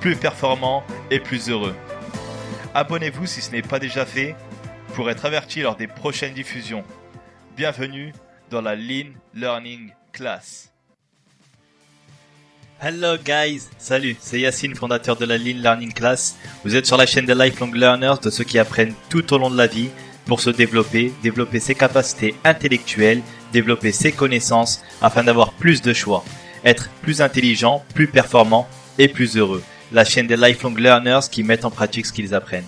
plus 0.00 0.16
performant 0.16 0.82
et 1.10 1.20
plus 1.20 1.50
heureux. 1.50 1.74
Abonnez-vous 2.74 3.26
si 3.26 3.42
ce 3.42 3.50
n'est 3.50 3.62
pas 3.62 3.78
déjà 3.78 4.06
fait 4.06 4.34
pour 4.94 5.10
être 5.10 5.26
averti 5.26 5.60
lors 5.60 5.76
des 5.76 5.86
prochaines 5.86 6.32
diffusions. 6.32 6.84
Bienvenue 7.56 8.12
dans 8.50 8.62
la 8.62 8.74
Lean 8.74 9.10
Learning 9.34 9.92
Class. 10.12 10.72
Hello 12.82 13.16
guys, 13.22 13.68
salut, 13.76 14.16
c'est 14.20 14.40
Yacine, 14.40 14.74
fondateur 14.74 15.16
de 15.16 15.26
la 15.26 15.36
Lean 15.36 15.58
Learning 15.58 15.92
Class. 15.92 16.36
Vous 16.64 16.76
êtes 16.76 16.86
sur 16.86 16.96
la 16.96 17.04
chaîne 17.04 17.26
des 17.26 17.34
Lifelong 17.34 17.74
Learners, 17.74 18.14
de 18.22 18.30
ceux 18.30 18.44
qui 18.44 18.58
apprennent 18.58 18.94
tout 19.10 19.34
au 19.34 19.38
long 19.38 19.50
de 19.50 19.56
la 19.58 19.66
vie 19.66 19.90
pour 20.24 20.40
se 20.40 20.48
développer, 20.48 21.12
développer 21.22 21.60
ses 21.60 21.74
capacités 21.74 22.34
intellectuelles, 22.42 23.20
développer 23.52 23.92
ses 23.92 24.12
connaissances 24.12 24.82
afin 25.02 25.24
d'avoir 25.24 25.52
plus 25.52 25.82
de 25.82 25.92
choix, 25.92 26.24
être 26.64 26.88
plus 27.02 27.20
intelligent, 27.20 27.84
plus 27.94 28.06
performant 28.06 28.66
et 28.96 29.08
plus 29.08 29.36
heureux. 29.36 29.62
La 29.92 30.04
chaîne 30.04 30.26
des 30.26 30.36
Lifelong 30.36 30.76
Learners 30.78 31.28
qui 31.30 31.42
mettent 31.42 31.64
en 31.64 31.70
pratique 31.70 32.06
ce 32.06 32.12
qu'ils 32.12 32.34
apprennent. 32.34 32.66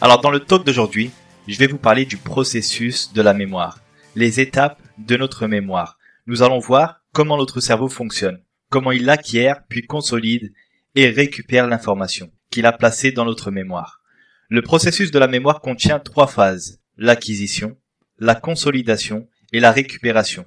Alors 0.00 0.20
dans 0.20 0.30
le 0.30 0.40
talk 0.40 0.64
d'aujourd'hui, 0.64 1.10
je 1.46 1.58
vais 1.58 1.66
vous 1.66 1.78
parler 1.78 2.04
du 2.04 2.16
processus 2.16 3.12
de 3.12 3.22
la 3.22 3.34
mémoire, 3.34 3.78
les 4.14 4.40
étapes 4.40 4.80
de 4.98 5.16
notre 5.16 5.46
mémoire. 5.46 5.98
Nous 6.26 6.42
allons 6.42 6.58
voir 6.58 7.00
comment 7.12 7.36
notre 7.36 7.60
cerveau 7.60 7.88
fonctionne 7.88 8.40
comment 8.74 8.90
il 8.90 9.08
acquiert 9.08 9.64
puis 9.68 9.86
consolide 9.86 10.52
et 10.96 11.08
récupère 11.08 11.68
l'information 11.68 12.32
qu'il 12.50 12.66
a 12.66 12.72
placée 12.72 13.12
dans 13.12 13.24
notre 13.24 13.52
mémoire. 13.52 14.02
Le 14.48 14.62
processus 14.62 15.12
de 15.12 15.18
la 15.20 15.28
mémoire 15.28 15.60
contient 15.60 16.00
trois 16.00 16.26
phases, 16.26 16.80
l'acquisition, 16.96 17.76
la 18.18 18.34
consolidation 18.34 19.28
et 19.52 19.60
la 19.60 19.70
récupération. 19.70 20.44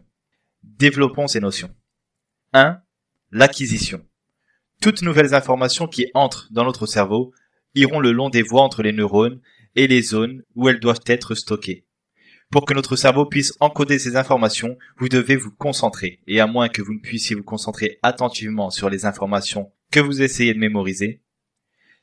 Développons 0.62 1.28
ces 1.28 1.40
notions. 1.40 1.74
1. 2.52 2.82
L'acquisition. 3.32 4.06
Toutes 4.82 5.02
nouvelles 5.02 5.34
informations 5.34 5.88
qui 5.88 6.08
entrent 6.14 6.48
dans 6.52 6.64
notre 6.64 6.86
cerveau 6.86 7.34
iront 7.74 8.00
le 8.00 8.12
long 8.12 8.30
des 8.30 8.44
voies 8.44 8.62
entre 8.62 8.84
les 8.84 8.92
neurones 8.92 9.42
et 9.76 9.88
les 9.88 10.02
zones 10.02 10.44
où 10.56 10.70
elles 10.70 10.80
doivent 10.80 11.02
être 11.08 11.36
stockées. 11.36 11.86
Pour 12.52 12.66
que 12.66 12.74
notre 12.74 12.96
cerveau 12.96 13.26
puisse 13.26 13.54
encoder 13.60 14.00
ces 14.00 14.16
informations, 14.16 14.78
vous 14.98 15.10
devez 15.10 15.36
vous 15.36 15.52
concentrer. 15.52 16.22
Et 16.28 16.40
à 16.40 16.48
moins 16.48 16.70
que 16.70 16.82
vous 16.82 16.94
ne 16.94 17.00
puissiez 17.00 17.36
vous 17.36 17.44
concentrer 17.44 18.00
attentivement 18.04 18.70
sur 18.70 18.90
les 18.90 19.06
informations 19.06 19.72
que 19.92 20.00
vous 20.00 20.22
essayez 20.22 20.54
de 20.54 20.60
mémoriser, 20.60 21.22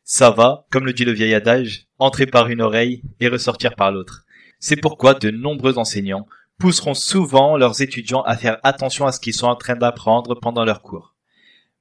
ça 0.02 0.30
va, 0.30 0.66
comme 0.70 0.84
le 0.84 0.92
dit 0.92 1.06
le 1.06 1.12
vieil 1.12 1.32
adage, 1.32 1.86
entrer 1.98 2.26
par 2.26 2.48
une 2.48 2.60
oreille 2.60 3.02
et 3.20 3.28
ressortir 3.28 3.74
par 3.74 3.90
l'autre. 3.90 4.24
C'est 4.60 4.76
pourquoi 4.76 5.14
de 5.14 5.30
nombreux 5.30 5.78
enseignants 5.78 6.26
pousseront 6.58 6.94
souvent 6.94 7.56
leurs 7.56 7.80
étudiants 7.80 8.22
à 8.22 8.36
faire 8.36 8.58
attention 8.64 9.06
à 9.06 9.12
ce 9.12 9.20
qu'ils 9.20 9.34
sont 9.34 9.46
en 9.46 9.56
train 9.56 9.76
d'apprendre 9.76 10.34
pendant 10.34 10.64
leur 10.64 10.82
cours. 10.82 11.14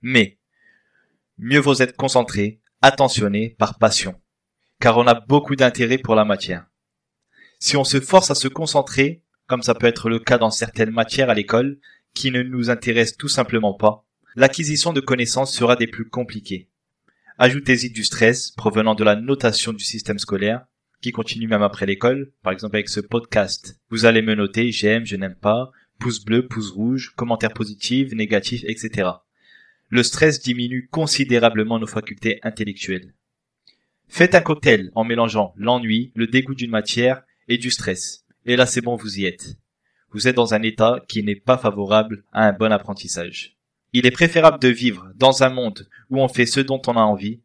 Mais, 0.01 0.39
mieux 1.37 1.59
vaut 1.59 1.79
être 1.79 1.95
concentré, 1.95 2.61
attentionné 2.81 3.55
par 3.57 3.77
passion, 3.77 4.15
car 4.79 4.97
on 4.97 5.07
a 5.07 5.13
beaucoup 5.13 5.55
d'intérêt 5.55 5.97
pour 5.97 6.15
la 6.15 6.25
matière. 6.25 6.65
Si 7.59 7.77
on 7.77 7.83
se 7.83 7.99
force 7.99 8.29
à 8.31 8.35
se 8.35 8.47
concentrer, 8.47 9.23
comme 9.47 9.63
ça 9.63 9.75
peut 9.75 9.87
être 9.87 10.09
le 10.09 10.19
cas 10.19 10.37
dans 10.37 10.51
certaines 10.51 10.91
matières 10.91 11.29
à 11.29 11.33
l'école, 11.33 11.79
qui 12.13 12.31
ne 12.31 12.43
nous 12.43 12.69
intéressent 12.69 13.17
tout 13.17 13.29
simplement 13.29 13.73
pas, 13.73 14.05
l'acquisition 14.35 14.93
de 14.93 15.01
connaissances 15.01 15.55
sera 15.55 15.75
des 15.75 15.87
plus 15.87 16.09
compliquées. 16.09 16.69
Ajoutez-y 17.37 17.89
du 17.89 18.03
stress 18.03 18.51
provenant 18.51 18.95
de 18.95 19.03
la 19.03 19.15
notation 19.15 19.73
du 19.73 19.83
système 19.83 20.19
scolaire, 20.19 20.65
qui 21.01 21.11
continue 21.11 21.47
même 21.47 21.63
après 21.63 21.85
l'école, 21.85 22.31
par 22.43 22.53
exemple 22.53 22.75
avec 22.75 22.89
ce 22.89 22.99
podcast. 22.99 23.79
Vous 23.89 24.05
allez 24.05 24.21
me 24.21 24.35
noter 24.35 24.71
j'aime, 24.71 25.05
je 25.05 25.15
n'aime 25.15 25.35
pas, 25.35 25.71
pouce 25.99 26.23
bleu, 26.23 26.47
pouce 26.47 26.71
rouge, 26.71 27.13
commentaires 27.15 27.53
positifs, 27.53 28.11
négatifs, 28.13 28.63
etc. 28.67 29.09
Le 29.93 30.01
stress 30.01 30.41
diminue 30.41 30.89
considérablement 30.91 31.77
nos 31.77 31.85
facultés 31.85 32.39
intellectuelles. 32.41 33.13
Faites 34.07 34.33
un 34.33 34.41
cocktail 34.41 34.89
en 34.95 35.03
mélangeant 35.03 35.53
l'ennui, 35.55 36.11
le 36.15 36.25
dégoût 36.25 36.55
d'une 36.55 36.71
matière 36.71 37.21
et 37.47 37.59
du 37.59 37.69
stress. 37.69 38.25
Et 38.47 38.55
là, 38.55 38.65
c'est 38.65 38.81
bon, 38.81 38.95
vous 38.95 39.19
y 39.19 39.25
êtes. 39.25 39.55
Vous 40.09 40.27
êtes 40.27 40.35
dans 40.35 40.55
un 40.55 40.63
état 40.63 41.05
qui 41.07 41.21
n'est 41.21 41.35
pas 41.35 41.59
favorable 41.59 42.23
à 42.31 42.47
un 42.47 42.53
bon 42.53 42.71
apprentissage. 42.71 43.55
Il 43.91 44.07
est 44.07 44.11
préférable 44.11 44.57
de 44.57 44.69
vivre 44.69 45.11
dans 45.13 45.43
un 45.43 45.51
monde 45.51 45.87
où 46.09 46.19
on 46.19 46.27
fait 46.27 46.47
ce 46.47 46.59
dont 46.59 46.81
on 46.87 46.97
a 46.97 47.01
envie. 47.01 47.43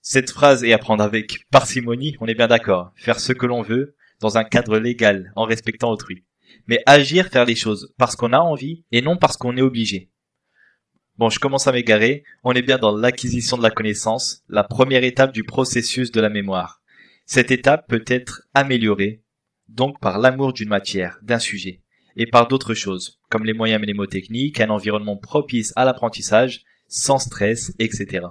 Cette 0.00 0.32
phrase 0.32 0.64
est 0.64 0.72
à 0.72 0.78
prendre 0.78 1.04
avec 1.04 1.48
parcimonie, 1.52 2.16
on 2.18 2.26
est 2.26 2.34
bien 2.34 2.48
d'accord. 2.48 2.90
Faire 2.96 3.20
ce 3.20 3.32
que 3.32 3.46
l'on 3.46 3.62
veut 3.62 3.94
dans 4.18 4.36
un 4.36 4.42
cadre 4.42 4.80
légal, 4.80 5.32
en 5.36 5.44
respectant 5.44 5.92
autrui. 5.92 6.24
Mais 6.66 6.82
agir, 6.86 7.28
faire 7.28 7.44
les 7.44 7.54
choses 7.54 7.94
parce 7.98 8.16
qu'on 8.16 8.32
a 8.32 8.40
envie 8.40 8.82
et 8.90 9.00
non 9.00 9.16
parce 9.16 9.36
qu'on 9.36 9.56
est 9.56 9.62
obligé. 9.62 10.10
Bon, 11.16 11.30
je 11.30 11.38
commence 11.38 11.68
à 11.68 11.72
m'égarer. 11.72 12.24
On 12.42 12.54
est 12.54 12.62
bien 12.62 12.76
dans 12.76 12.96
l'acquisition 12.96 13.56
de 13.56 13.62
la 13.62 13.70
connaissance, 13.70 14.42
la 14.48 14.64
première 14.64 15.04
étape 15.04 15.32
du 15.32 15.44
processus 15.44 16.10
de 16.10 16.20
la 16.20 16.28
mémoire. 16.28 16.82
Cette 17.24 17.52
étape 17.52 17.86
peut 17.88 18.04
être 18.08 18.42
améliorée 18.52 19.22
donc 19.68 20.00
par 20.00 20.18
l'amour 20.18 20.52
d'une 20.52 20.68
matière, 20.68 21.18
d'un 21.22 21.38
sujet, 21.38 21.82
et 22.16 22.26
par 22.26 22.48
d'autres 22.48 22.74
choses, 22.74 23.20
comme 23.30 23.44
les 23.44 23.52
moyens 23.52 23.80
mnémotechniques, 23.80 24.60
un 24.60 24.70
environnement 24.70 25.16
propice 25.16 25.72
à 25.76 25.84
l'apprentissage, 25.84 26.64
sans 26.88 27.18
stress, 27.18 27.72
etc. 27.78 28.26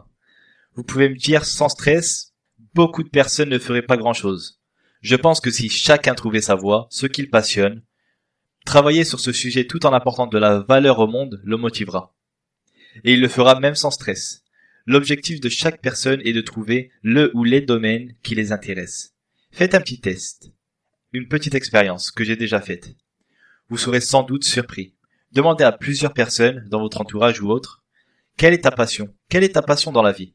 Vous 0.76 0.84
pouvez 0.84 1.08
me 1.08 1.16
dire 1.16 1.46
sans 1.46 1.70
stress, 1.70 2.34
beaucoup 2.74 3.04
de 3.04 3.10
personnes 3.10 3.50
ne 3.50 3.60
feraient 3.60 3.82
pas 3.82 3.98
grand 3.98 4.14
chose. 4.14 4.60
Je 5.02 5.16
pense 5.16 5.40
que 5.40 5.52
si 5.52 5.70
chacun 5.70 6.16
trouvait 6.16 6.42
sa 6.42 6.56
voie, 6.56 6.88
ce 6.90 7.08
qu'il 7.08 7.30
passionne, 7.30 7.82
travailler 8.66 9.06
sur 9.06 9.20
ce 9.20 9.32
sujet 9.32 9.68
tout 9.68 9.86
en 9.86 9.94
apportant 9.94 10.28
de 10.28 10.38
la 10.38 10.60
valeur 10.60 11.00
au 11.00 11.08
monde 11.08 11.42
le 11.44 11.58
motivera. 11.58 12.13
Et 13.04 13.14
il 13.14 13.22
le 13.22 13.28
fera 13.28 13.60
même 13.60 13.76
sans 13.76 13.92
stress. 13.92 14.44
L'objectif 14.86 15.40
de 15.40 15.50
chaque 15.50 15.82
personne 15.82 16.22
est 16.26 16.34
de 16.34 16.42
trouver 16.42 16.92
le 17.02 17.32
ou 17.34 17.44
les 17.44 17.62
domaines 17.62 18.14
qui 18.22 18.36
les 18.36 18.52
intéressent. 18.52 19.14
Faites 19.52 19.76
un 19.76 19.82
petit 19.82 20.00
test 20.00 20.52
une 21.14 21.28
petite 21.28 21.54
expérience 21.54 22.12
que 22.12 22.24
j'ai 22.24 22.36
déjà 22.36 22.60
faite. 22.60 22.96
Vous 23.70 23.78
serez 23.78 24.02
sans 24.02 24.24
doute 24.24 24.44
surpris. 24.44 24.96
Demandez 25.32 25.64
à 25.64 25.72
plusieurs 25.72 26.14
personnes 26.14 26.68
dans 26.70 26.82
votre 26.82 27.00
entourage 27.00 27.40
ou 27.40 27.50
autre, 27.50 27.84
quelle 28.36 28.54
est 28.54 28.64
ta 28.64 28.72
passion? 28.72 29.14
Quelle 29.30 29.44
est 29.44 29.54
ta 29.54 29.62
passion 29.62 29.92
dans 29.92 30.02
la 30.02 30.12
vie? 30.12 30.34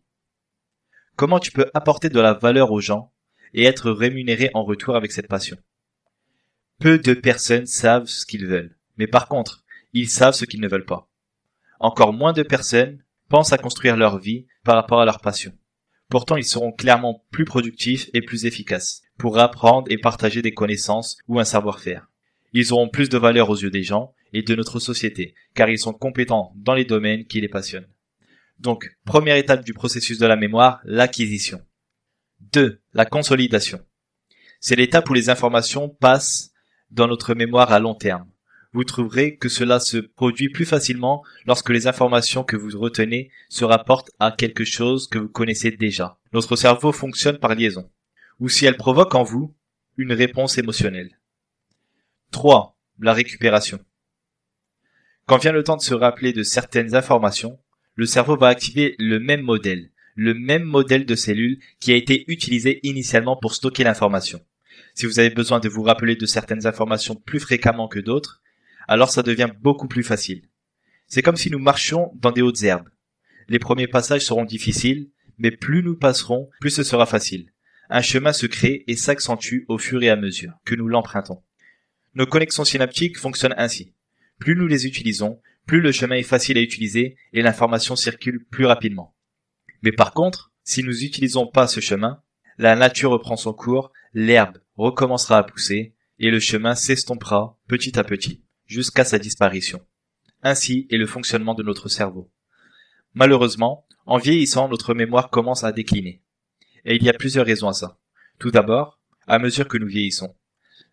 Comment 1.17 1.41
tu 1.41 1.51
peux 1.51 1.69
apporter 1.75 2.09
de 2.09 2.21
la 2.21 2.33
valeur 2.33 2.71
aux 2.71 2.81
gens 2.81 3.13
et 3.55 3.65
être 3.65 3.91
rémunéré 3.91 4.51
en 4.55 4.63
retour 4.63 4.95
avec 4.95 5.11
cette 5.11 5.27
passion? 5.27 5.57
Peu 6.79 6.99
de 6.99 7.13
personnes 7.13 7.67
savent 7.67 8.07
ce 8.07 8.25
qu'ils 8.25 8.47
veulent, 8.47 8.77
mais 8.99 9.09
par 9.09 9.27
contre, 9.27 9.65
ils 9.93 10.09
savent 10.09 10.35
ce 10.35 10.45
qu'ils 10.45 10.61
ne 10.61 10.69
veulent 10.69 10.85
pas. 10.85 11.09
Encore 11.81 12.13
moins 12.13 12.33
de 12.33 12.43
personnes 12.43 13.03
pensent 13.29 13.53
à 13.53 13.59
construire 13.59 13.97
leur 13.97 14.19
vie 14.19 14.47
par 14.65 14.75
rapport 14.75 15.01
à 15.01 15.05
leur 15.05 15.21
passion. 15.21 15.53
Pourtant, 16.09 16.37
ils 16.37 16.45
seront 16.45 16.73
clairement 16.73 17.25
plus 17.31 17.45
productifs 17.45 18.09
et 18.15 18.23
plus 18.23 18.47
efficaces 18.47 19.03
pour 19.19 19.39
apprendre 19.39 19.91
et 19.91 19.99
partager 19.99 20.43
des 20.43 20.55
connaissances 20.55 21.19
ou 21.29 21.39
un 21.39 21.45
savoir-faire. 21.45 22.09
Ils 22.53 22.73
auront 22.73 22.89
plus 22.89 23.09
de 23.09 23.19
valeur 23.19 23.51
aux 23.51 23.57
yeux 23.57 23.71
des 23.71 23.83
gens 23.83 24.15
et 24.33 24.43
de 24.43 24.55
notre 24.55 24.81
société, 24.81 25.35
car 25.55 25.69
ils 25.69 25.79
sont 25.79 25.93
compétents 25.93 26.53
dans 26.57 26.75
les 26.75 26.85
domaines 26.85 27.27
qui 27.27 27.41
les 27.41 27.49
passionnent. 27.49 27.89
Donc, 28.59 28.97
première 29.05 29.37
étape 29.37 29.65
du 29.65 29.75
processus 29.75 30.19
de 30.19 30.27
la 30.27 30.37
mémoire, 30.37 30.81
l'acquisition. 30.85 31.61
2. 32.53 32.81
La 32.95 33.05
consolidation. 33.05 33.81
C'est 34.61 34.77
l'étape 34.77 35.09
où 35.11 35.15
les 35.15 35.31
informations 35.31 35.89
passent 35.89 36.53
dans 36.91 37.07
notre 37.07 37.35
mémoire 37.35 37.73
à 37.73 37.79
long 37.79 37.95
terme. 37.95 38.29
Vous 38.73 38.85
trouverez 38.85 39.37
que 39.37 39.49
cela 39.49 39.81
se 39.81 39.97
produit 39.97 40.51
plus 40.51 40.67
facilement 40.67 41.25
lorsque 41.47 41.71
les 41.71 41.87
informations 41.87 42.45
que 42.45 42.57
vous 42.57 42.79
retenez 42.79 43.31
se 43.49 43.65
rapportent 43.65 44.11
à 44.19 44.31
quelque 44.31 44.65
chose 44.65 45.09
que 45.09 45.19
vous 45.19 45.29
connaissez 45.29 45.71
déjà. 45.71 46.19
Notre 46.33 46.57
cerveau 46.57 46.93
fonctionne 46.93 47.39
par 47.39 47.55
liaison 47.55 47.91
ou 48.41 48.49
si 48.49 48.67
elle 48.67 48.77
provoque 48.77 49.15
en 49.15 49.23
vous 49.23 49.55
une 49.97 50.13
réponse 50.13 50.59
émotionnelle. 50.59 51.19
3. 52.31 52.77
La 53.01 53.13
récupération. 53.13 53.81
Quand 55.27 55.39
vient 55.39 55.53
le 55.53 55.65
temps 55.65 55.77
de 55.77 55.83
se 55.83 55.95
rappeler 55.95 56.33
de 56.33 56.43
certaines 56.43 56.95
informations, 56.95 57.59
le 57.95 58.07
cerveau 58.07 58.37
va 58.37 58.49
activer 58.49 58.95
le 58.99 59.19
même 59.19 59.43
modèle, 59.43 59.91
le 60.15 60.35
même 60.35 60.63
modèle 60.63 61.05
de 61.05 61.15
cellules 61.15 61.59
qui 61.81 61.93
a 61.93 61.97
été 61.97 62.25
utilisé 62.29 62.81
initialement 62.87 63.37
pour 63.37 63.55
stocker 63.55 63.85
l'information. 63.85 64.41
Si 64.95 65.07
vous 65.07 65.19
avez 65.19 65.31
besoin 65.31 65.59
de 65.59 65.69
vous 65.69 65.83
rappeler 65.83 66.17
de 66.17 66.27
certaines 66.27 66.67
informations 66.67 67.15
plus 67.15 67.41
fréquemment 67.41 67.89
que 67.89 67.99
d'autres, 67.99 68.41
alors 68.89 69.11
ça 69.11 69.23
devient 69.23 69.51
beaucoup 69.61 69.87
plus 69.87 70.03
facile. 70.03 70.49
C'est 71.07 71.23
comme 71.23 71.37
si 71.37 71.51
nous 71.51 71.59
marchions 71.59 72.11
dans 72.17 72.33
des 72.33 72.43
hautes 72.43 72.63
herbes. 72.63 72.89
Les 73.49 73.59
premiers 73.59 73.87
passages 73.87 74.25
seront 74.25 74.45
difficiles, 74.45 75.11
Mais 75.41 75.53
plus 75.53 75.85
nous 75.85 75.95
passerons, 75.95 76.51
plus 76.61 76.71
ce 76.71 76.83
sera 76.83 77.07
facile. 77.07 77.53
Un 77.91 78.03
chemin 78.03 78.33
se 78.33 78.47
crée 78.47 78.83
et 78.89 78.97
s'accentue 78.97 79.65
au 79.69 79.79
fur 79.79 80.03
et 80.03 80.11
à 80.11 80.17
mesure 80.17 80.55
que 80.65 80.75
nous 80.75 80.89
l'empruntons. 80.89 81.45
Nos 82.15 82.27
connexions 82.27 82.65
synaptiques 82.65 83.19
fonctionnent 83.19 83.55
ainsi. 83.57 83.95
Plus 84.41 84.57
nous 84.57 84.67
les 84.67 84.87
utilisons, 84.87 85.41
plus 85.65 85.81
le 85.81 85.93
chemin 85.93 86.17
est 86.17 86.25
facile 86.25 86.59
à 86.59 86.61
utiliser 86.61 87.17
et 87.33 87.43
l'information 87.43 87.95
circule 87.95 88.45
plus 88.51 88.67
rapidement. 88.67 89.15
Mais 89.83 89.93
par 89.93 90.13
contre, 90.13 90.53
si 90.65 90.83
nous 90.83 90.93
n'utilisons 90.93 91.47
pas 91.47 91.69
ce 91.69 91.79
chemin, 91.79 92.21
la 92.57 92.75
nature 92.75 93.13
reprend 93.13 93.37
son 93.37 93.53
cours, 93.53 93.93
l'herbe 94.13 94.59
recommencera 94.77 95.39
à 95.39 95.45
pousser 95.45 95.95
et 96.19 96.31
le 96.33 96.41
chemin 96.41 96.75
s'estompera 96.75 97.59
petit 97.69 97.97
à 97.97 98.03
petit 98.03 98.43
jusqu'à 98.69 99.05
sa 99.05 99.19
disparition. 99.19 99.85
Ainsi 100.43 100.87
est 100.91 100.99
le 100.99 101.07
fonctionnement 101.07 101.55
de 101.55 101.65
notre 101.65 101.89
cerveau. 101.89 102.31
Malheureusement, 103.15 103.87
en 104.07 104.19
vieillissant, 104.19 104.69
notre 104.69 104.95
mémoire 104.95 105.31
commence 105.31 105.65
à 105.65 105.73
décliner. 105.73 106.23
Et 106.85 106.95
il 106.95 107.03
y 107.03 107.09
a 107.09 107.15
plusieurs 107.15 107.47
raisons 107.47 107.69
à 107.69 107.73
ça. 107.73 107.99
Tout 108.39 108.53
d'abord, 108.53 109.01
à 109.27 109.39
mesure 109.41 109.67
que 109.67 109.79
nous 109.79 109.89
vieillissons, 109.89 110.37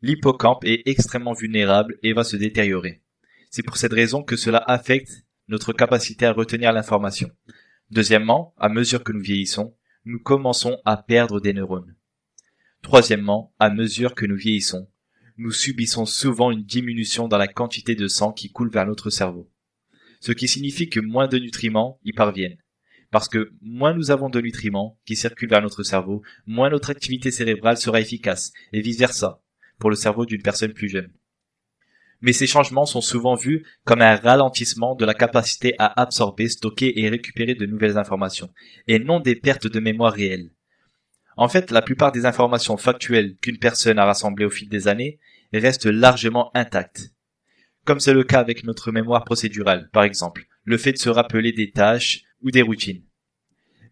l'hippocampe 0.02 0.66
est 0.66 0.82
extrêmement 0.88 1.34
vulnérable 1.34 1.98
et 2.02 2.14
va 2.14 2.24
se 2.24 2.36
détériorer. 2.36 3.04
C'est 3.52 3.64
pour 3.64 3.78
cette 3.78 3.94
raison 3.94 4.24
que 4.24 4.36
cela 4.36 4.64
affecte 4.66 5.26
notre 5.48 5.74
capacité 5.74 6.26
à 6.26 6.34
retenir 6.34 6.74
l'information. 6.74 7.30
Deuxièmement, 7.92 8.56
à 8.58 8.68
mesure 8.68 9.04
que 9.04 9.12
nous 9.12 9.22
vieillissons, 9.22 9.76
nous 10.06 10.20
commençons 10.20 10.80
à 10.86 10.98
perdre 10.98 11.40
des 11.40 11.54
neurones. 11.54 11.96
Troisièmement, 12.82 13.54
à 13.60 13.70
mesure 13.70 14.16
que 14.16 14.26
nous 14.26 14.36
vieillissons, 14.36 14.90
nous 15.38 15.52
subissons 15.52 16.06
souvent 16.06 16.52
une 16.52 16.64
diminution 16.64 17.28
dans 17.28 17.38
la 17.38 17.48
quantité 17.48 17.96
de 17.96 18.08
sang 18.08 18.32
qui 18.32 18.52
coule 18.52 18.70
vers 18.70 18.86
notre 18.86 19.10
cerveau. 19.10 19.52
Ce 20.22 20.32
qui 20.32 20.48
signifie 20.48 20.90
que 20.90 21.00
moins 21.00 21.28
de 21.28 21.38
nutriments 21.38 22.00
y 22.04 22.14
parviennent. 22.14 22.58
Parce 23.12 23.28
que 23.28 23.52
moins 23.62 23.94
nous 23.94 24.12
avons 24.12 24.30
de 24.30 24.42
nutriments 24.42 24.98
qui 25.06 25.16
circulent 25.16 25.50
vers 25.50 25.62
notre 25.62 25.84
cerveau, 25.84 26.24
moins 26.46 26.70
notre 26.70 26.90
activité 26.90 27.32
cérébrale 27.32 27.78
sera 27.78 28.00
efficace, 28.00 28.52
et 28.72 28.82
vice 28.82 28.98
versa, 28.98 29.42
pour 29.78 29.90
le 29.90 29.96
cerveau 29.96 30.26
d'une 30.26 30.42
personne 30.42 30.74
plus 30.74 30.90
jeune. 30.90 31.12
Mais 32.22 32.34
ces 32.34 32.48
changements 32.48 32.86
sont 32.86 33.02
souvent 33.02 33.36
vus 33.36 33.66
comme 33.84 34.02
un 34.02 34.16
ralentissement 34.16 34.96
de 34.96 35.06
la 35.06 35.14
capacité 35.14 35.76
à 35.80 36.02
absorber, 36.02 36.48
stocker 36.48 37.00
et 37.00 37.10
récupérer 37.10 37.56
de 37.56 37.66
nouvelles 37.66 37.98
informations, 37.98 38.52
et 38.88 39.00
non 39.00 39.20
des 39.20 39.36
pertes 39.36 39.68
de 39.68 39.80
mémoire 39.80 40.14
réelles. 40.14 40.52
En 41.38 41.50
fait, 41.50 41.72
la 41.72 41.82
plupart 41.82 42.12
des 42.12 42.26
informations 42.26 42.78
factuelles 42.78 43.36
qu'une 43.42 43.60
personne 43.60 44.00
a 44.00 44.06
rassemblées 44.06 44.46
au 44.46 44.50
fil 44.50 44.70
des 44.70 44.88
années 44.88 45.20
restent 45.54 45.86
largement 45.86 46.52
intactes. 46.56 47.12
Comme 47.86 48.00
c'est 48.00 48.14
le 48.14 48.24
cas 48.24 48.40
avec 48.40 48.64
notre 48.64 48.92
mémoire 48.92 49.26
procédurale, 49.26 49.90
par 49.92 50.04
exemple, 50.04 50.48
le 50.64 50.78
fait 50.78 50.94
de 50.94 50.98
se 50.98 51.10
rappeler 51.10 51.52
des 51.52 51.72
tâches 51.72 52.24
ou 52.42 52.52
des 52.52 52.62
routines. 52.62 53.04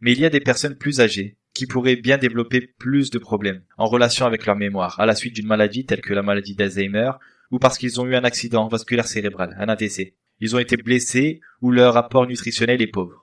Mais 0.02 0.14
il 0.14 0.20
y 0.20 0.26
a 0.26 0.30
des 0.30 0.40
personnes 0.40 0.78
plus 0.78 1.00
âgées 1.00 1.38
qui 1.54 1.68
pourraient 1.68 1.96
bien 1.96 2.18
développer 2.18 2.62
plus 2.62 3.12
de 3.12 3.20
problèmes 3.20 3.64
en 3.78 3.86
relation 3.86 4.26
avec 4.26 4.46
leur 4.46 4.56
mémoire 4.56 5.00
à 5.00 5.06
la 5.06 5.16
suite 5.16 5.36
d'une 5.36 5.48
maladie 5.48 5.86
telle 5.86 6.02
que 6.02 6.14
la 6.14 6.24
maladie 6.24 6.56
d'Alzheimer 6.56 7.12
ou 7.52 7.60
parce 7.60 7.78
qu'ils 7.78 8.02
ont 8.02 8.08
eu 8.08 8.16
un 8.16 8.24
accident 8.24 8.68
vasculaire 8.68 9.08
cérébral, 9.08 9.56
un 9.60 9.70
AVC. 9.70 10.16
Ils 10.40 10.56
ont 10.56 10.60
été 10.60 10.76
blessés 10.76 11.42
ou 11.62 11.72
leur 11.72 11.96
apport 11.96 12.26
nutritionnel 12.26 12.82
est 12.82 12.88
pauvre. 12.88 13.23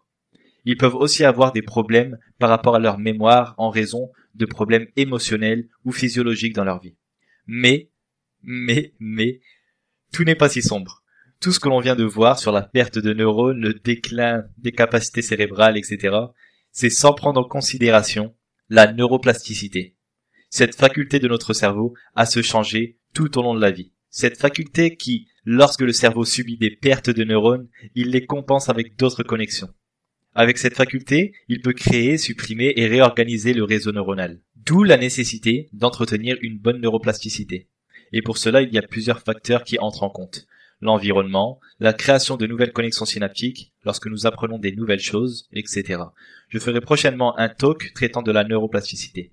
Ils 0.64 0.76
peuvent 0.76 0.94
aussi 0.94 1.24
avoir 1.24 1.52
des 1.52 1.62
problèmes 1.62 2.18
par 2.38 2.48
rapport 2.48 2.76
à 2.76 2.80
leur 2.80 2.98
mémoire 2.98 3.54
en 3.58 3.70
raison 3.70 4.10
de 4.34 4.46
problèmes 4.46 4.86
émotionnels 4.96 5.68
ou 5.84 5.92
physiologiques 5.92 6.54
dans 6.54 6.64
leur 6.64 6.80
vie. 6.80 6.96
Mais, 7.46 7.90
mais, 8.42 8.94
mais, 8.98 9.40
tout 10.12 10.24
n'est 10.24 10.34
pas 10.34 10.48
si 10.48 10.62
sombre. 10.62 11.02
Tout 11.40 11.52
ce 11.52 11.60
que 11.60 11.68
l'on 11.68 11.80
vient 11.80 11.96
de 11.96 12.04
voir 12.04 12.38
sur 12.38 12.52
la 12.52 12.62
perte 12.62 12.98
de 12.98 13.12
neurones, 13.12 13.60
le 13.60 13.74
déclin 13.74 14.44
des 14.58 14.72
capacités 14.72 15.22
cérébrales, 15.22 15.78
etc., 15.78 16.16
c'est 16.70 16.90
sans 16.90 17.14
prendre 17.14 17.40
en 17.40 17.48
considération 17.48 18.34
la 18.68 18.92
neuroplasticité. 18.92 19.96
Cette 20.50 20.74
faculté 20.74 21.18
de 21.18 21.28
notre 21.28 21.52
cerveau 21.52 21.94
à 22.14 22.26
se 22.26 22.42
changer 22.42 22.98
tout 23.14 23.38
au 23.38 23.42
long 23.42 23.54
de 23.54 23.60
la 23.60 23.70
vie. 23.70 23.92
Cette 24.10 24.38
faculté 24.38 24.96
qui, 24.96 25.28
lorsque 25.44 25.80
le 25.80 25.92
cerveau 25.92 26.24
subit 26.24 26.58
des 26.58 26.70
pertes 26.70 27.10
de 27.10 27.24
neurones, 27.24 27.68
il 27.94 28.10
les 28.10 28.26
compense 28.26 28.68
avec 28.68 28.96
d'autres 28.96 29.22
connexions. 29.22 29.72
Avec 30.34 30.58
cette 30.58 30.76
faculté, 30.76 31.34
il 31.48 31.60
peut 31.60 31.72
créer, 31.72 32.16
supprimer 32.16 32.72
et 32.76 32.86
réorganiser 32.86 33.52
le 33.52 33.64
réseau 33.64 33.90
neuronal. 33.90 34.40
D'où 34.56 34.84
la 34.84 34.96
nécessité 34.96 35.68
d'entretenir 35.72 36.36
une 36.40 36.58
bonne 36.58 36.80
neuroplasticité. 36.80 37.68
Et 38.12 38.22
pour 38.22 38.38
cela, 38.38 38.62
il 38.62 38.72
y 38.72 38.78
a 38.78 38.82
plusieurs 38.82 39.20
facteurs 39.20 39.64
qui 39.64 39.78
entrent 39.78 40.04
en 40.04 40.10
compte. 40.10 40.46
L'environnement, 40.80 41.60
la 41.78 41.92
création 41.92 42.36
de 42.36 42.46
nouvelles 42.46 42.72
connexions 42.72 43.04
synaptiques, 43.04 43.72
lorsque 43.84 44.06
nous 44.06 44.26
apprenons 44.26 44.58
des 44.58 44.72
nouvelles 44.72 45.00
choses, 45.00 45.48
etc. 45.52 46.02
Je 46.48 46.58
ferai 46.58 46.80
prochainement 46.80 47.36
un 47.38 47.48
talk 47.48 47.92
traitant 47.94 48.22
de 48.22 48.32
la 48.32 48.44
neuroplasticité. 48.44 49.32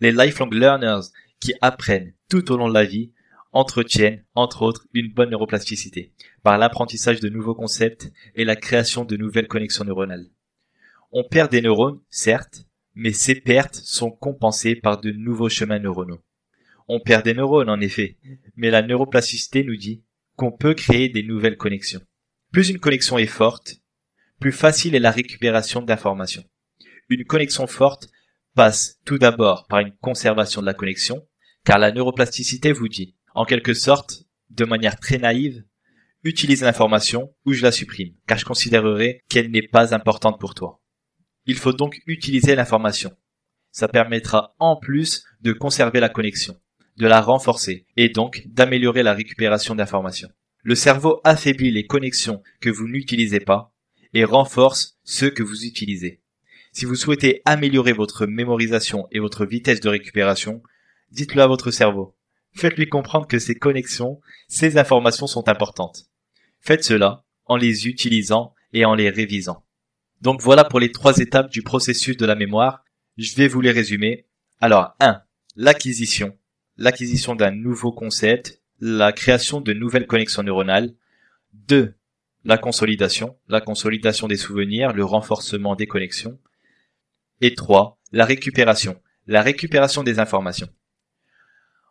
Les 0.00 0.12
lifelong 0.12 0.52
learners 0.52 1.08
qui 1.40 1.54
apprennent 1.60 2.12
tout 2.28 2.52
au 2.52 2.56
long 2.56 2.68
de 2.68 2.74
la 2.74 2.84
vie 2.84 3.12
entretiennent, 3.56 4.22
entre 4.34 4.62
autres, 4.62 4.86
une 4.92 5.12
bonne 5.12 5.30
neuroplasticité, 5.30 6.12
par 6.42 6.58
l'apprentissage 6.58 7.20
de 7.20 7.30
nouveaux 7.30 7.54
concepts 7.54 8.12
et 8.34 8.44
la 8.44 8.54
création 8.54 9.04
de 9.04 9.16
nouvelles 9.16 9.48
connexions 9.48 9.84
neuronales. 9.84 10.28
On 11.10 11.24
perd 11.24 11.50
des 11.50 11.62
neurones, 11.62 12.00
certes, 12.10 12.66
mais 12.94 13.12
ces 13.12 13.34
pertes 13.34 13.76
sont 13.76 14.10
compensées 14.10 14.76
par 14.76 15.00
de 15.00 15.10
nouveaux 15.10 15.48
chemins 15.48 15.78
neuronaux. 15.78 16.20
On 16.86 17.00
perd 17.00 17.24
des 17.24 17.34
neurones, 17.34 17.70
en 17.70 17.80
effet, 17.80 18.18
mais 18.56 18.70
la 18.70 18.82
neuroplasticité 18.82 19.64
nous 19.64 19.76
dit 19.76 20.04
qu'on 20.36 20.52
peut 20.52 20.74
créer 20.74 21.08
des 21.08 21.22
nouvelles 21.22 21.56
connexions. 21.56 22.02
Plus 22.52 22.68
une 22.68 22.78
connexion 22.78 23.16
est 23.16 23.26
forte, 23.26 23.80
plus 24.38 24.52
facile 24.52 24.94
est 24.94 25.00
la 25.00 25.10
récupération 25.10 25.80
d'informations. 25.80 26.44
Une 27.08 27.24
connexion 27.24 27.66
forte 27.66 28.08
passe 28.54 29.00
tout 29.06 29.18
d'abord 29.18 29.66
par 29.66 29.78
une 29.78 29.96
conservation 29.96 30.60
de 30.60 30.66
la 30.66 30.74
connexion, 30.74 31.26
car 31.64 31.78
la 31.78 31.90
neuroplasticité 31.90 32.72
vous 32.72 32.88
dit 32.88 33.15
en 33.36 33.44
quelque 33.44 33.74
sorte, 33.74 34.24
de 34.48 34.64
manière 34.64 34.98
très 34.98 35.18
naïve, 35.18 35.62
utilise 36.24 36.62
l'information 36.62 37.34
ou 37.44 37.52
je 37.52 37.62
la 37.62 37.70
supprime, 37.70 38.14
car 38.26 38.38
je 38.38 38.46
considérerai 38.46 39.20
qu'elle 39.28 39.50
n'est 39.50 39.68
pas 39.68 39.94
importante 39.94 40.40
pour 40.40 40.54
toi. 40.54 40.80
Il 41.44 41.56
faut 41.56 41.74
donc 41.74 42.00
utiliser 42.06 42.54
l'information. 42.54 43.14
Ça 43.70 43.88
permettra 43.88 44.56
en 44.58 44.76
plus 44.76 45.24
de 45.42 45.52
conserver 45.52 46.00
la 46.00 46.08
connexion, 46.08 46.58
de 46.96 47.06
la 47.06 47.20
renforcer 47.20 47.84
et 47.98 48.08
donc 48.08 48.42
d'améliorer 48.46 49.02
la 49.02 49.12
récupération 49.12 49.74
d'informations. 49.74 50.30
Le 50.62 50.74
cerveau 50.74 51.20
affaiblit 51.22 51.70
les 51.70 51.86
connexions 51.86 52.42
que 52.60 52.70
vous 52.70 52.88
n'utilisez 52.88 53.40
pas 53.40 53.74
et 54.14 54.24
renforce 54.24 54.98
ceux 55.04 55.28
que 55.28 55.42
vous 55.42 55.66
utilisez. 55.66 56.22
Si 56.72 56.86
vous 56.86 56.96
souhaitez 56.96 57.42
améliorer 57.44 57.92
votre 57.92 58.26
mémorisation 58.26 59.06
et 59.12 59.18
votre 59.18 59.44
vitesse 59.44 59.80
de 59.80 59.90
récupération, 59.90 60.62
dites-le 61.10 61.42
à 61.42 61.46
votre 61.46 61.70
cerveau. 61.70 62.16
Faites-lui 62.56 62.88
comprendre 62.88 63.26
que 63.26 63.38
ces 63.38 63.54
connexions, 63.54 64.20
ces 64.48 64.78
informations 64.78 65.26
sont 65.26 65.48
importantes. 65.48 66.06
Faites 66.60 66.84
cela 66.84 67.24
en 67.44 67.56
les 67.56 67.86
utilisant 67.86 68.54
et 68.72 68.86
en 68.86 68.94
les 68.94 69.10
révisant. 69.10 69.64
Donc 70.22 70.40
voilà 70.40 70.64
pour 70.64 70.80
les 70.80 70.90
trois 70.90 71.18
étapes 71.18 71.50
du 71.50 71.62
processus 71.62 72.16
de 72.16 72.24
la 72.24 72.34
mémoire. 72.34 72.82
Je 73.18 73.36
vais 73.36 73.46
vous 73.46 73.60
les 73.60 73.72
résumer. 73.72 74.26
Alors 74.58 74.96
1. 75.00 75.20
L'acquisition. 75.56 76.36
L'acquisition 76.78 77.34
d'un 77.34 77.50
nouveau 77.50 77.92
concept, 77.92 78.62
la 78.80 79.12
création 79.12 79.60
de 79.60 79.74
nouvelles 79.74 80.06
connexions 80.06 80.42
neuronales. 80.42 80.94
2. 81.52 81.94
La 82.44 82.56
consolidation, 82.56 83.36
la 83.48 83.60
consolidation 83.60 84.28
des 84.28 84.36
souvenirs, 84.36 84.94
le 84.94 85.04
renforcement 85.04 85.74
des 85.74 85.86
connexions. 85.86 86.38
Et 87.42 87.54
3. 87.54 88.00
La 88.12 88.24
récupération, 88.24 88.98
la 89.26 89.42
récupération 89.42 90.02
des 90.02 90.18
informations. 90.20 90.68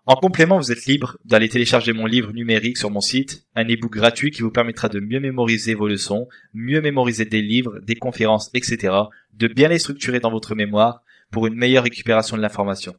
En 0.07 0.15
complément, 0.15 0.59
vous 0.59 0.71
êtes 0.71 0.85
libre 0.85 1.17
d'aller 1.25 1.49
télécharger 1.49 1.91
mon 1.91 2.05
livre 2.05 2.31
numérique 2.31 2.77
sur 2.77 2.91
mon 2.91 3.01
site, 3.01 3.47
un 3.55 3.65
e-book 3.65 3.91
gratuit 3.91 4.29
qui 4.29 4.43
vous 4.43 4.51
permettra 4.51 4.87
de 4.87 4.99
mieux 4.99 5.19
mémoriser 5.19 5.73
vos 5.73 5.87
leçons, 5.87 6.27
mieux 6.53 6.79
mémoriser 6.79 7.25
des 7.25 7.41
livres, 7.41 7.79
des 7.79 7.95
conférences, 7.95 8.51
etc., 8.53 8.93
de 9.33 9.47
bien 9.47 9.67
les 9.67 9.79
structurer 9.79 10.19
dans 10.19 10.29
votre 10.29 10.53
mémoire 10.53 11.01
pour 11.31 11.47
une 11.47 11.55
meilleure 11.55 11.85
récupération 11.85 12.37
de 12.37 12.43
l'information. 12.43 12.95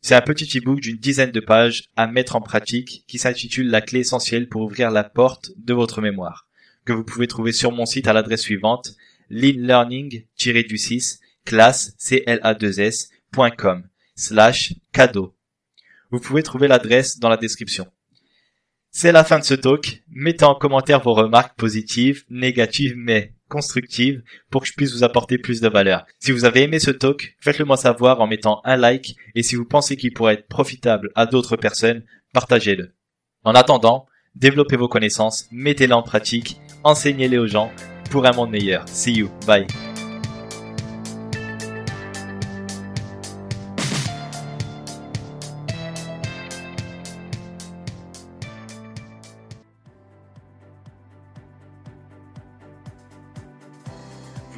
C'est 0.00 0.16
un 0.16 0.22
petit 0.22 0.58
e-book 0.58 0.80
d'une 0.80 0.96
dizaine 0.96 1.30
de 1.30 1.38
pages 1.38 1.84
à 1.94 2.08
mettre 2.08 2.34
en 2.34 2.40
pratique 2.40 3.04
qui 3.06 3.18
s'intitule 3.18 3.70
La 3.70 3.80
clé 3.80 4.00
essentielle 4.00 4.48
pour 4.48 4.62
ouvrir 4.62 4.90
la 4.90 5.04
porte 5.04 5.52
de 5.56 5.72
votre 5.72 6.00
mémoire, 6.00 6.48
que 6.84 6.92
vous 6.92 7.04
pouvez 7.04 7.28
trouver 7.28 7.52
sur 7.52 7.70
mon 7.70 7.86
site 7.86 8.08
à 8.08 8.12
l'adresse 8.12 8.42
suivante, 8.42 8.96
leanlearning-du6 9.30 11.20
classe 11.44 11.94
cla2s.com 12.00 13.84
slash 14.16 14.74
cadeau 14.92 15.33
vous 16.10 16.20
pouvez 16.20 16.42
trouver 16.42 16.68
l'adresse 16.68 17.18
dans 17.18 17.28
la 17.28 17.36
description. 17.36 17.86
C'est 18.90 19.10
la 19.10 19.24
fin 19.24 19.40
de 19.40 19.44
ce 19.44 19.54
talk. 19.54 20.02
Mettez 20.08 20.44
en 20.44 20.54
commentaire 20.54 21.00
vos 21.00 21.14
remarques 21.14 21.58
positives, 21.58 22.24
négatives, 22.30 22.94
mais 22.96 23.32
constructives 23.48 24.22
pour 24.50 24.62
que 24.62 24.68
je 24.68 24.74
puisse 24.74 24.92
vous 24.92 25.04
apporter 25.04 25.36
plus 25.36 25.60
de 25.60 25.68
valeur. 25.68 26.06
Si 26.20 26.32
vous 26.32 26.44
avez 26.44 26.62
aimé 26.62 26.78
ce 26.78 26.92
talk, 26.92 27.36
faites-le 27.40 27.64
moi 27.64 27.76
savoir 27.76 28.20
en 28.20 28.26
mettant 28.26 28.60
un 28.64 28.76
like 28.76 29.16
et 29.34 29.42
si 29.42 29.56
vous 29.56 29.64
pensez 29.64 29.96
qu'il 29.96 30.12
pourrait 30.12 30.34
être 30.34 30.48
profitable 30.48 31.10
à 31.14 31.26
d'autres 31.26 31.56
personnes, 31.56 32.04
partagez-le. 32.32 32.94
En 33.42 33.54
attendant, 33.54 34.06
développez 34.34 34.76
vos 34.76 34.88
connaissances, 34.88 35.48
mettez-les 35.50 35.92
en 35.92 36.02
pratique, 36.02 36.60
enseignez-les 36.84 37.38
aux 37.38 37.46
gens 37.46 37.72
pour 38.10 38.26
un 38.26 38.32
monde 38.32 38.50
meilleur. 38.50 38.88
See 38.88 39.12
you. 39.12 39.30
Bye. 39.46 39.66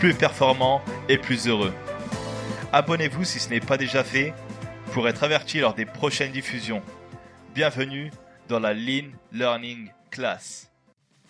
plus 0.00 0.14
performant 0.14 0.80
et 1.10 1.18
plus 1.18 1.46
heureux. 1.46 1.74
Abonnez-vous 2.72 3.22
si 3.24 3.38
ce 3.38 3.50
n'est 3.50 3.60
pas 3.60 3.76
déjà 3.76 4.02
fait 4.02 4.32
pour 4.94 5.06
être 5.06 5.22
averti 5.24 5.60
lors 5.60 5.74
des 5.74 5.84
prochaines 5.84 6.32
diffusions. 6.32 6.82
Bienvenue 7.54 8.10
dans 8.48 8.60
la 8.60 8.72
Lean 8.72 9.10
Learning 9.30 9.90
Class. 10.10 10.69